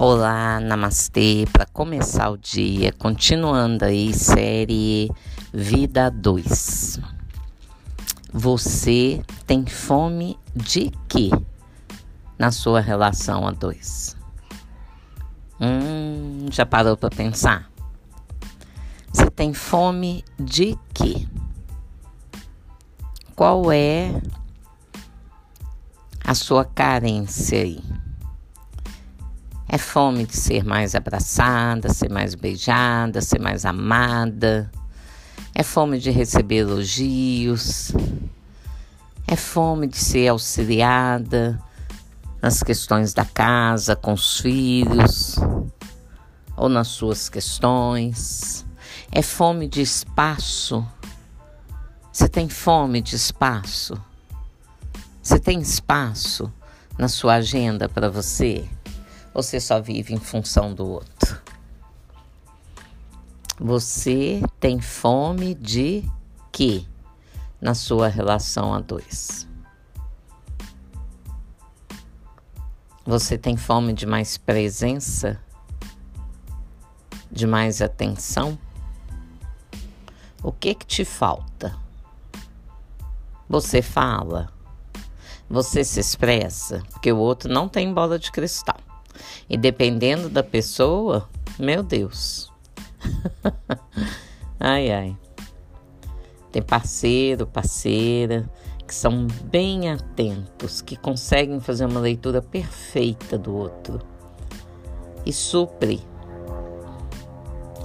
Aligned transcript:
Olá, 0.00 0.60
namastê, 0.60 1.44
para 1.52 1.66
começar 1.66 2.30
o 2.30 2.38
dia, 2.38 2.92
continuando 2.92 3.84
aí, 3.84 4.14
série 4.14 5.10
Vida 5.52 6.08
2. 6.08 7.00
Você 8.32 9.20
tem 9.44 9.66
fome 9.66 10.38
de 10.54 10.92
quê 11.08 11.30
na 12.38 12.52
sua 12.52 12.80
relação 12.80 13.44
a 13.44 13.50
dois? 13.50 14.16
Hum, 15.60 16.46
já 16.48 16.64
parou 16.64 16.96
para 16.96 17.10
pensar? 17.10 17.68
Você 19.12 19.28
tem 19.28 19.52
fome 19.52 20.24
de 20.38 20.78
quê? 20.94 21.26
Qual 23.34 23.72
é 23.72 24.22
a 26.24 26.36
sua 26.36 26.64
carência 26.64 27.62
aí? 27.62 28.07
É 29.70 29.76
fome 29.76 30.24
de 30.24 30.34
ser 30.34 30.64
mais 30.64 30.94
abraçada, 30.94 31.92
ser 31.92 32.10
mais 32.10 32.34
beijada, 32.34 33.20
ser 33.20 33.38
mais 33.38 33.66
amada. 33.66 34.70
É 35.54 35.62
fome 35.62 35.98
de 35.98 36.10
receber 36.10 36.60
elogios. 36.60 37.92
É 39.26 39.36
fome 39.36 39.86
de 39.86 39.98
ser 39.98 40.28
auxiliada 40.28 41.62
nas 42.40 42.62
questões 42.62 43.12
da 43.12 43.26
casa, 43.26 43.94
com 43.94 44.14
os 44.14 44.40
filhos, 44.40 45.36
ou 46.56 46.70
nas 46.70 46.88
suas 46.88 47.28
questões. 47.28 48.64
É 49.12 49.20
fome 49.20 49.68
de 49.68 49.82
espaço. 49.82 50.86
Você 52.10 52.26
tem 52.26 52.48
fome 52.48 53.02
de 53.02 53.16
espaço? 53.16 54.00
Você 55.22 55.38
tem 55.38 55.60
espaço 55.60 56.50
na 56.98 57.06
sua 57.06 57.34
agenda 57.34 57.86
para 57.86 58.08
você? 58.08 58.66
Você 59.38 59.60
só 59.60 59.80
vive 59.80 60.12
em 60.12 60.18
função 60.18 60.74
do 60.74 60.84
outro. 60.84 61.40
Você 63.56 64.42
tem 64.58 64.80
fome 64.80 65.54
de 65.54 66.02
quê 66.50 66.84
na 67.60 67.72
sua 67.72 68.08
relação 68.08 68.74
a 68.74 68.80
dois? 68.80 69.46
Você 73.06 73.38
tem 73.38 73.56
fome 73.56 73.92
de 73.92 74.06
mais 74.06 74.36
presença? 74.36 75.40
De 77.30 77.46
mais 77.46 77.80
atenção? 77.80 78.58
O 80.42 80.50
que 80.50 80.74
que 80.74 80.84
te 80.84 81.04
falta? 81.04 81.78
Você 83.48 83.82
fala? 83.82 84.52
Você 85.48 85.84
se 85.84 86.00
expressa? 86.00 86.82
Porque 86.90 87.12
o 87.12 87.18
outro 87.18 87.48
não 87.48 87.68
tem 87.68 87.94
bola 87.94 88.18
de 88.18 88.32
cristal. 88.32 88.87
E 89.48 89.56
dependendo 89.56 90.28
da 90.28 90.42
pessoa, 90.42 91.28
meu 91.58 91.82
Deus. 91.82 92.52
ai, 94.58 94.90
ai. 94.90 95.16
Tem 96.50 96.62
parceiro, 96.62 97.46
parceira 97.46 98.48
que 98.88 98.94
são 98.94 99.26
bem 99.44 99.90
atentos, 99.90 100.80
que 100.80 100.96
conseguem 100.96 101.60
fazer 101.60 101.84
uma 101.84 102.00
leitura 102.00 102.40
perfeita 102.40 103.36
do 103.36 103.54
outro 103.54 104.00
e 105.26 105.32
supre, 105.32 106.00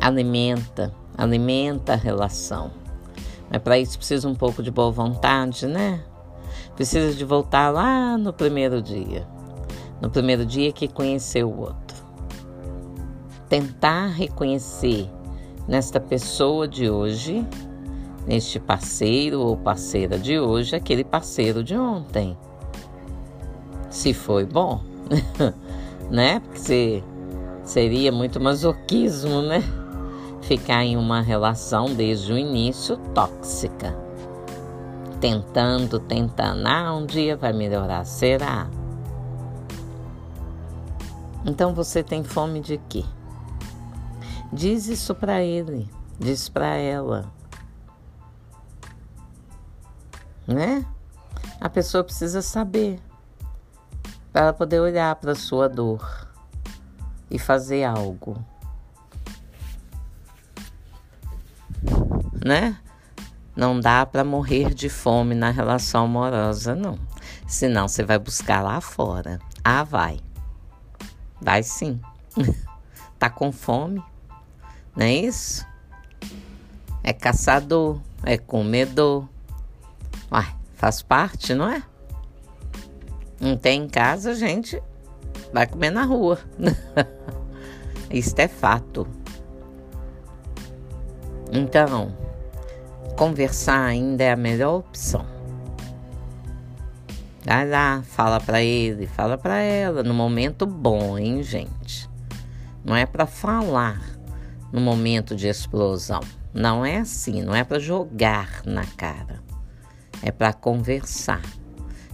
alimenta, 0.00 0.94
alimenta 1.18 1.94
a 1.94 1.96
relação. 1.96 2.70
Mas 3.50 3.60
para 3.60 3.78
isso 3.80 3.98
precisa 3.98 4.28
um 4.28 4.34
pouco 4.34 4.62
de 4.62 4.70
boa 4.70 4.92
vontade, 4.92 5.66
né? 5.66 6.04
Precisa 6.76 7.12
de 7.12 7.24
voltar 7.24 7.70
lá 7.70 8.16
no 8.16 8.32
primeiro 8.32 8.80
dia 8.80 9.26
no 10.02 10.10
primeiro 10.10 10.44
dia 10.44 10.72
que 10.72 10.88
conheceu 10.88 11.48
o 11.48 11.60
outro. 11.60 12.02
Tentar 13.48 14.08
reconhecer 14.08 15.08
nesta 15.68 16.00
pessoa 16.00 16.66
de 16.66 16.90
hoje, 16.90 17.46
neste 18.26 18.58
parceiro 18.58 19.40
ou 19.40 19.56
parceira 19.56 20.18
de 20.18 20.40
hoje, 20.40 20.74
aquele 20.74 21.04
parceiro 21.04 21.62
de 21.62 21.76
ontem. 21.76 22.36
Se 23.88 24.12
foi 24.12 24.44
bom, 24.44 24.80
né? 26.10 26.40
Porque 26.40 27.04
seria 27.62 28.10
muito 28.10 28.40
masoquismo, 28.40 29.40
né? 29.40 29.62
Ficar 30.40 30.82
em 30.82 30.96
uma 30.96 31.20
relação 31.20 31.94
desde 31.94 32.32
o 32.32 32.38
início 32.38 32.96
tóxica. 33.14 33.96
Tentando, 35.20 36.00
tentando. 36.00 36.66
Ah, 36.66 36.92
um 36.92 37.06
dia 37.06 37.36
vai 37.36 37.52
melhorar. 37.52 38.04
Será? 38.04 38.68
Então 41.44 41.74
você 41.74 42.02
tem 42.02 42.22
fome 42.22 42.60
de 42.60 42.78
quê? 42.88 43.04
Diz 44.52 44.86
isso 44.86 45.14
para 45.14 45.42
ele, 45.42 45.90
diz 46.18 46.48
para 46.48 46.74
ela. 46.76 47.32
Né? 50.46 50.84
A 51.60 51.68
pessoa 51.68 52.04
precisa 52.04 52.42
saber 52.42 53.00
para 54.32 54.52
poder 54.52 54.80
olhar 54.80 55.14
para 55.16 55.34
sua 55.34 55.68
dor 55.68 56.28
e 57.30 57.38
fazer 57.38 57.84
algo. 57.84 58.44
Né? 62.44 62.76
Não 63.54 63.78
dá 63.78 64.04
para 64.06 64.24
morrer 64.24 64.74
de 64.74 64.88
fome 64.88 65.34
na 65.34 65.50
relação 65.50 66.04
amorosa, 66.04 66.74
não. 66.74 66.98
Senão 67.46 67.86
você 67.88 68.02
vai 68.02 68.18
buscar 68.18 68.62
lá 68.62 68.80
fora. 68.80 69.38
Ah, 69.62 69.84
vai. 69.84 70.20
Vai 71.42 71.62
sim. 71.62 72.00
tá 73.18 73.28
com 73.28 73.52
fome, 73.52 74.02
não 74.96 75.04
é 75.04 75.12
isso? 75.12 75.66
É 77.02 77.12
caçador, 77.12 78.00
é 78.22 78.38
comedor. 78.38 79.28
Uai, 80.30 80.54
faz 80.76 81.02
parte, 81.02 81.52
não 81.52 81.68
é? 81.68 81.82
Não 83.40 83.56
tem 83.56 83.82
em 83.82 83.88
casa, 83.88 84.34
gente 84.34 84.80
vai 85.52 85.66
comer 85.66 85.90
na 85.90 86.04
rua. 86.04 86.38
Isso 88.10 88.34
é 88.38 88.48
fato. 88.48 89.06
Então, 91.52 92.16
conversar 93.16 93.84
ainda 93.84 94.24
é 94.24 94.32
a 94.32 94.36
melhor 94.36 94.78
opção. 94.78 95.26
Vai 97.44 97.68
lá, 97.68 98.02
fala 98.04 98.40
para 98.40 98.62
ele, 98.62 99.06
fala 99.06 99.36
para 99.36 99.58
ela, 99.58 100.02
no 100.02 100.14
momento 100.14 100.64
bom, 100.64 101.18
hein, 101.18 101.42
gente? 101.42 102.08
Não 102.84 102.94
é 102.94 103.04
para 103.04 103.26
falar 103.26 104.00
no 104.72 104.80
momento 104.80 105.34
de 105.34 105.48
explosão. 105.48 106.20
Não 106.54 106.84
é 106.84 106.98
assim, 106.98 107.42
não 107.42 107.54
é 107.54 107.64
para 107.64 107.78
jogar 107.78 108.62
na 108.64 108.84
cara. 108.84 109.42
É 110.22 110.30
para 110.30 110.52
conversar. 110.52 111.42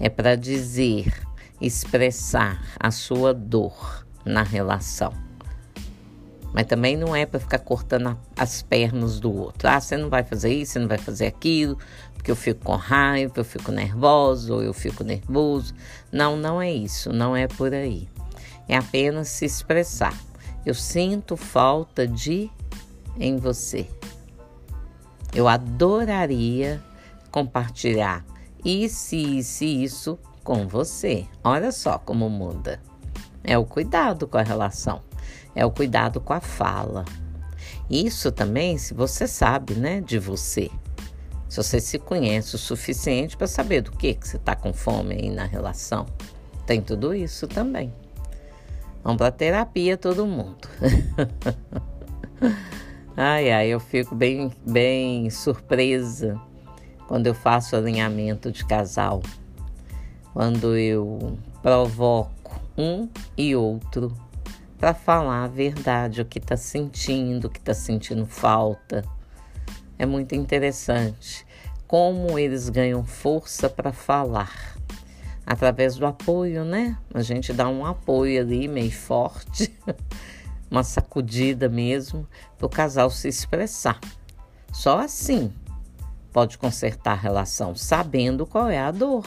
É 0.00 0.08
para 0.08 0.36
dizer, 0.36 1.12
expressar 1.60 2.60
a 2.78 2.90
sua 2.90 3.32
dor 3.32 4.04
na 4.24 4.42
relação. 4.42 5.12
Mas 6.52 6.66
também 6.66 6.96
não 6.96 7.16
é 7.16 7.24
para 7.24 7.40
ficar 7.40 7.60
cortando 7.60 8.18
as 8.36 8.60
pernas 8.60 9.18
do 9.18 9.32
outro. 9.32 9.68
Ah, 9.68 9.80
você 9.80 9.96
não 9.96 10.10
vai 10.10 10.22
fazer 10.22 10.52
isso, 10.52 10.72
você 10.72 10.78
não 10.78 10.88
vai 10.88 10.98
fazer 10.98 11.26
aquilo, 11.26 11.78
porque 12.22 12.30
eu 12.30 12.36
fico 12.36 12.64
com 12.64 12.76
raiva, 12.76 13.34
eu 13.36 13.44
fico 13.44 13.72
nervoso, 13.72 14.54
ou 14.54 14.62
eu 14.62 14.72
fico 14.72 15.02
nervoso. 15.02 15.74
Não, 16.12 16.36
não 16.36 16.62
é 16.62 16.72
isso, 16.72 17.12
não 17.12 17.34
é 17.34 17.48
por 17.48 17.74
aí. 17.74 18.08
É 18.68 18.76
apenas 18.76 19.28
se 19.28 19.44
expressar. 19.44 20.16
Eu 20.64 20.72
sinto 20.72 21.36
falta 21.36 22.06
de 22.06 22.48
em 23.18 23.36
você. 23.36 23.88
Eu 25.34 25.48
adoraria 25.48 26.80
compartilhar 27.30 28.24
isso, 28.64 29.16
isso 29.16 29.64
e 29.64 29.82
isso 29.82 30.18
com 30.44 30.68
você. 30.68 31.26
Olha 31.42 31.72
só 31.72 31.98
como 31.98 32.30
muda. 32.30 32.80
É 33.42 33.58
o 33.58 33.64
cuidado 33.64 34.28
com 34.28 34.38
a 34.38 34.42
relação 34.42 35.02
é 35.54 35.64
o 35.64 35.70
cuidado 35.70 36.20
com 36.20 36.32
a 36.32 36.40
fala. 36.40 37.04
Isso 37.90 38.32
também, 38.32 38.78
se 38.78 38.94
você 38.94 39.26
sabe, 39.26 39.74
né, 39.74 40.00
de 40.00 40.18
você. 40.18 40.70
Se 41.52 41.58
você 41.58 41.82
se 41.82 41.98
conhece 41.98 42.54
o 42.54 42.58
suficiente 42.58 43.36
para 43.36 43.46
saber 43.46 43.82
do 43.82 43.92
que, 43.92 44.14
que 44.14 44.26
você 44.26 44.38
está 44.38 44.56
com 44.56 44.72
fome 44.72 45.16
aí 45.16 45.28
na 45.28 45.44
relação. 45.44 46.06
Tem 46.64 46.80
tudo 46.80 47.14
isso 47.14 47.46
também. 47.46 47.92
Vamos 49.04 49.18
para 49.18 49.30
terapia 49.30 49.98
todo 49.98 50.26
mundo. 50.26 50.66
ai, 53.14 53.52
ai, 53.52 53.68
eu 53.68 53.78
fico 53.78 54.14
bem, 54.14 54.50
bem 54.66 55.28
surpresa 55.28 56.40
quando 57.06 57.26
eu 57.26 57.34
faço 57.34 57.76
alinhamento 57.76 58.50
de 58.50 58.64
casal. 58.64 59.20
Quando 60.32 60.74
eu 60.74 61.36
provoco 61.60 62.62
um 62.78 63.10
e 63.36 63.54
outro 63.54 64.10
para 64.78 64.94
falar 64.94 65.44
a 65.44 65.48
verdade, 65.48 66.22
o 66.22 66.24
que 66.24 66.38
está 66.38 66.56
sentindo, 66.56 67.44
o 67.44 67.50
que 67.50 67.58
está 67.58 67.74
sentindo 67.74 68.24
falta. 68.24 69.04
É 69.98 70.06
muito 70.06 70.34
interessante 70.34 71.46
como 71.86 72.38
eles 72.38 72.70
ganham 72.70 73.04
força 73.04 73.68
para 73.68 73.92
falar. 73.92 74.76
através 75.44 75.96
do 75.96 76.06
apoio, 76.06 76.64
né? 76.64 76.96
A 77.12 77.20
gente 77.20 77.52
dá 77.52 77.68
um 77.68 77.84
apoio 77.84 78.40
ali 78.40 78.68
meio 78.68 78.92
forte, 78.92 79.76
uma 80.70 80.82
sacudida 80.82 81.68
mesmo, 81.68 82.26
para 82.56 82.66
o 82.66 82.70
casal 82.70 83.10
se 83.10 83.28
expressar. 83.28 84.00
Só 84.72 85.00
assim 85.00 85.52
pode 86.32 86.56
consertar 86.56 87.12
a 87.12 87.20
relação, 87.20 87.74
sabendo 87.74 88.46
qual 88.46 88.70
é 88.70 88.78
a 88.78 88.90
dor, 88.90 89.26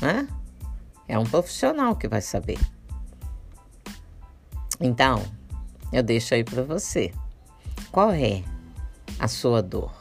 né? 0.00 0.28
É 1.08 1.18
um 1.18 1.24
profissional 1.24 1.96
que 1.96 2.06
vai 2.06 2.20
saber. 2.20 2.58
Então, 4.78 5.24
eu 5.92 6.02
deixo 6.02 6.34
aí 6.34 6.44
para 6.44 6.62
você. 6.62 7.12
Qual 7.90 8.10
é 8.10 8.42
a 9.22 9.28
sua 9.28 9.62
dor? 9.62 9.92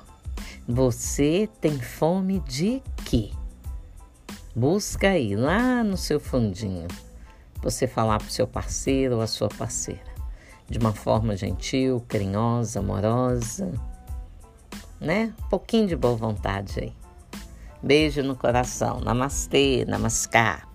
Você 0.68 1.47
tem 1.62 1.79
fome 1.79 2.39
de 2.39 2.81
quê? 3.06 3.29
Busca 4.56 5.09
aí, 5.09 5.35
lá 5.35 5.83
no 5.83 5.95
seu 5.95 6.19
fundinho, 6.19 6.88
você 7.62 7.85
falar 7.85 8.18
para 8.18 8.27
o 8.27 8.31
seu 8.31 8.47
parceiro 8.47 9.18
ou 9.18 9.21
a 9.21 9.27
sua 9.27 9.47
parceira, 9.47 10.12
de 10.68 10.79
uma 10.79 10.91
forma 10.91 11.38
gentil, 11.38 12.03
carinhosa, 12.07 12.79
amorosa, 12.79 13.71
né? 15.00 15.35
Um 15.45 15.50
pouquinho 15.50 15.88
de 15.88 15.95
boa 15.95 16.15
vontade 16.15 16.79
aí. 16.79 16.94
Beijo 17.83 18.24
no 18.24 18.35
coração. 18.35 19.01
Namastê, 19.01 19.85
namaskar. 19.88 20.67